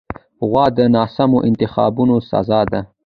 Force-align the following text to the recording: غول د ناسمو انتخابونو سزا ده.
غول 0.49 0.69
د 0.77 0.79
ناسمو 0.95 1.39
انتخابونو 1.49 2.15
سزا 2.29 2.61
ده. 2.71 2.81